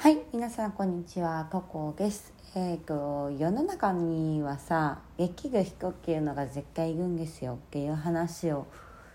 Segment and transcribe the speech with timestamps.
[0.00, 2.32] はい、皆さんこんにちは、ココです。
[2.54, 8.68] えっ、と世の中にはさ、激ぐ人っていうのが絶対いるんですよっていう話を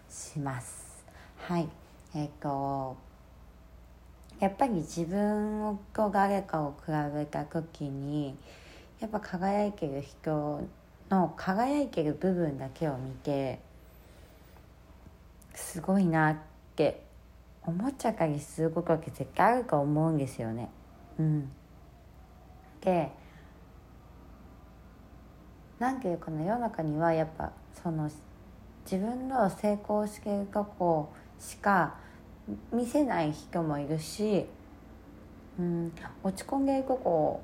[0.10, 1.06] します。
[1.38, 1.70] はい、
[2.14, 2.98] えっ、と
[4.42, 8.36] やっぱり自分と誰かを比べた時に、
[9.00, 10.68] やっぱ輝いてる人
[11.10, 13.62] の輝いてる部分だけを見て、
[15.56, 16.36] すごいなっ
[16.76, 17.05] て
[17.66, 20.70] 思っちゃったりすることって絶対あると思うんですよね。
[21.20, 21.50] うん、
[22.81, 23.12] で
[25.80, 28.09] なんていうかな世の中にはやっぱその
[28.85, 31.95] 自分の成功してるとこしか
[32.71, 34.45] 見せない人もいるし、
[35.57, 35.93] うん、
[36.23, 37.43] 落ち込んでるとこを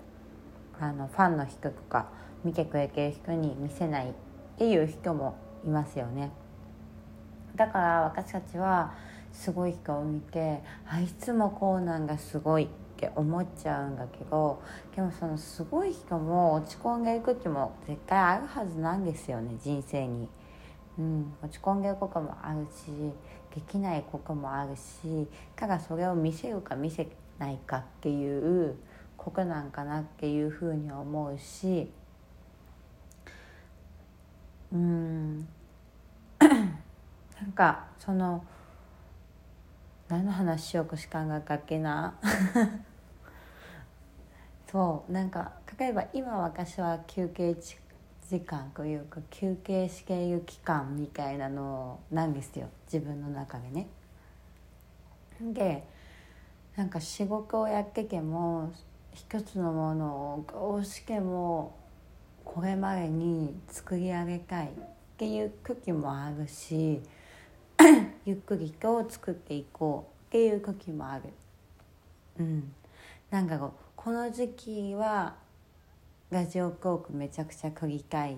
[0.80, 2.08] あのファンの人とか
[2.44, 4.14] 見てくれてる人に見せないっ
[4.58, 6.32] ていう人もいますよね。
[7.56, 8.94] だから私たちは
[9.32, 14.62] すごい人を見てあいつもこうなんがすごいって思っちゃうんだけど
[14.96, 20.28] でもそのすごい人も落ち込んでいく時も絶対あるはずなんですよね人生に。
[20.98, 22.92] うん、落ち込んでることもあるし
[23.56, 28.76] できないこともあるしただそれを見せるか見せないかっていう
[29.16, 31.90] ことなんかなっていうふうに思うし
[34.74, 35.48] うん
[36.40, 38.44] なんかその
[40.10, 42.16] 何の話しようかしかんがかけな
[44.72, 53.88] そうなんか例えば今私は休憩時間というか休憩している期間みたいなのなんですよ自分の中でね。
[55.42, 55.84] で
[56.76, 58.72] なんか仕事をやってても
[59.14, 61.76] 一つのものをどうしても
[62.44, 64.70] これまでに作り上げたいっ
[65.18, 67.02] ていう時もあるし
[68.30, 71.24] ゆっくりと作っていこうっていう時もある。
[72.40, 72.72] うん、
[73.32, 75.34] なんかこうこの時期は
[76.30, 78.38] ラジオトークめちゃくちゃ撮りたい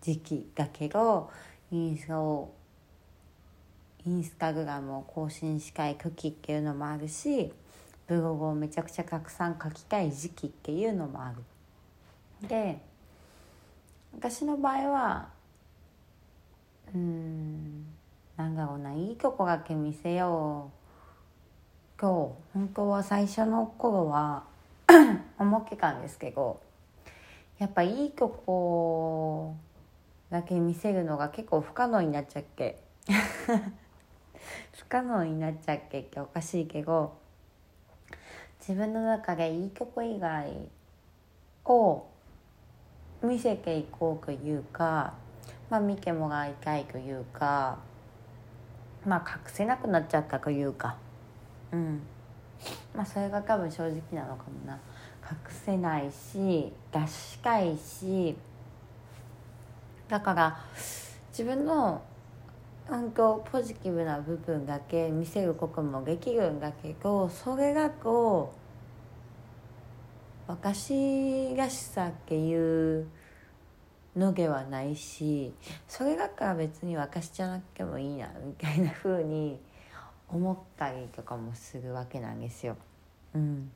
[0.00, 1.30] 時期だけど
[1.70, 2.54] インスタを
[4.06, 7.52] インスタグラムを更新したい時っていうのもあるし
[8.06, 11.34] ブログをめちゃくちゃたくさん書きたい時期っていうのもあ
[12.40, 12.48] る。
[12.48, 12.80] で
[14.14, 15.28] 私の場合は
[16.94, 17.84] うん
[18.36, 20.72] なんだろうないいとこだけ見せよ
[21.96, 22.00] う。
[22.00, 24.42] 今日本当は最初の頃は
[25.38, 26.60] 思ってたんですけど
[27.60, 29.54] やっぱいいとこ
[30.30, 32.80] だけ見せるのが結構不可能になっちゃって
[34.74, 37.16] 不可能になっちゃってっておかしいけど
[38.58, 40.52] 自分の中でいいとこ以外
[41.66, 42.04] を
[43.22, 45.14] 見せていこうというか、
[45.70, 47.78] まあ、見てもらいたいというか
[49.06, 50.96] まあ隠せなくなっちゃったというか。
[51.72, 52.00] うん。
[52.94, 54.78] まあそれが多分正直なのかもな。
[55.22, 58.36] 隠せないし出したいし。
[60.08, 60.58] だから
[61.30, 62.02] 自分の
[62.88, 68.52] 本当ポジティブな部分だけ見せることもできるんだけどそれだと
[70.46, 73.06] 私らしさっていう
[74.16, 75.52] のではないし
[75.88, 79.58] それだから別に私じゃなくてもいいなみたいな風に
[80.28, 82.76] 思ったりとかもするわけなんですよ。
[83.34, 83.70] うん、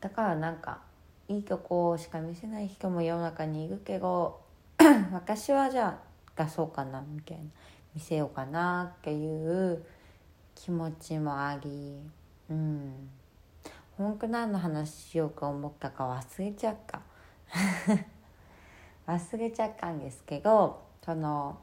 [0.00, 0.80] だからなんか
[1.28, 4.40] いいとこしか見せない人も世の中にいるけど
[5.12, 5.98] 私はじゃ
[6.36, 7.44] あ出そうかなみたいな。
[7.96, 9.82] 見せようかなっていう
[10.54, 11.98] 気持ちもあり
[12.50, 12.92] うん。
[13.96, 17.00] 本当何の話しようか思ったか忘れちゃった。
[19.06, 21.58] 忘れちゃったんですけどその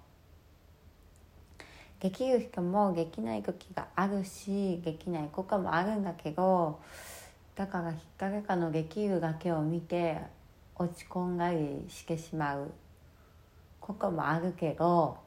[2.00, 6.80] できる人もできない時があるしできないこともあるんだけど
[7.56, 10.18] だから誰かのできるだけを見て
[10.76, 12.72] 落ち込んだりしてしまう
[13.80, 15.18] こともあるけど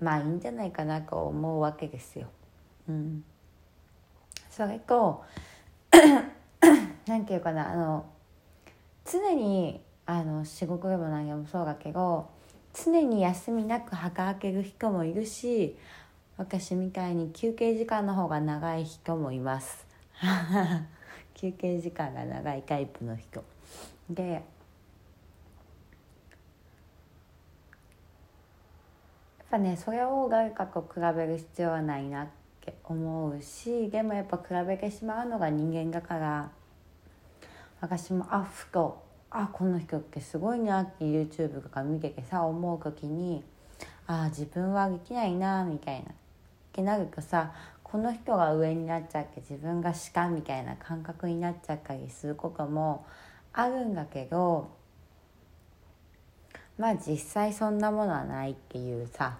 [0.00, 2.26] まあいいんじゃないかなと思うわけですよ。
[2.88, 3.22] うん、
[4.48, 5.22] それと
[7.06, 8.06] 何て言うかなあの
[9.04, 12.28] 常にあの仕事でも何でもそうだけど
[12.72, 15.76] 常に休みなく働ける人もいるし
[16.36, 19.86] 私みたいに休憩時間の方が長い人もいます。
[21.34, 23.44] 休憩時間が長いタイプの人。
[24.08, 24.42] でやっ
[29.50, 32.26] ぱねそれを誰かと比べる必要はないなっ
[32.60, 36.50] て思うしでもやっぱ比べてしまうのが人間だから
[37.80, 43.44] 私もあふとあこの人ってすごいなって YouTube とか見ててさ思う時に
[44.06, 46.10] ああ自分はできないなみたいな。
[46.10, 53.04] ってなるとさこの人が上になっちゃって自分が下みたいな感覚になっちゃったりすることも
[53.52, 54.70] あるんだけど
[56.78, 59.38] まあ実際そんなものはないっていうさ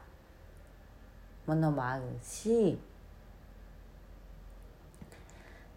[1.47, 2.77] ものもあるし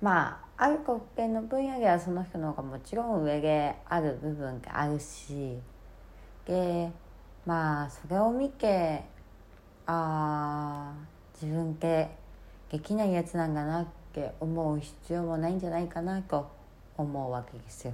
[0.04, 5.58] まあある国権の分野ではその人の方がもちろん上である部分があるし
[6.46, 6.92] で
[7.46, 9.02] まあそれを見て
[9.86, 10.94] あ
[11.42, 12.10] 自分って
[12.70, 16.52] できないやつなんだなって思う必要もないんじゃないかなと
[16.98, 17.94] 思うわけですよ。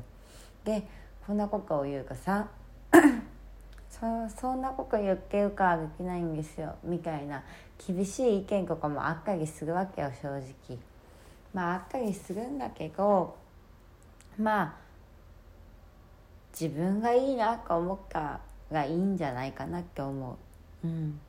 [0.65, 0.81] で
[1.27, 2.47] こんなことを言うかさ
[3.87, 3.99] そ
[4.35, 7.43] そんなこと言ってるからできないんですよみたいな
[7.77, 10.88] 厳しい意見とかもあったりするわけよ正直。
[11.53, 13.35] まああったりするんだけど
[14.37, 14.75] まあ
[16.51, 18.39] 自分がいいなと思った
[18.71, 20.37] がいいんじゃないかなって思
[20.83, 20.87] う。
[20.87, 21.19] うん、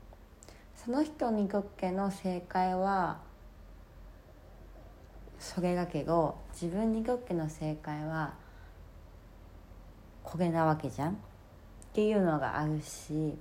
[0.76, 3.18] その人にとっての正解は
[5.38, 8.34] それだけど自分にとっての正解は
[10.22, 11.12] これなわけじゃん？
[11.12, 11.14] っ
[11.92, 13.34] ていうのがあるし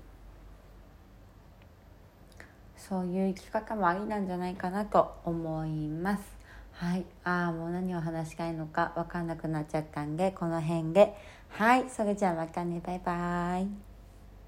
[2.78, 6.39] そういう生き方もありなんじゃないかなと思います
[6.80, 7.06] はい。
[7.26, 11.14] ああもう何を話したいのか分かんなくなっちゃったんでこの辺で。
[11.50, 11.90] はい。
[11.90, 12.82] それじゃあまたね。
[12.86, 13.89] バイバーイ。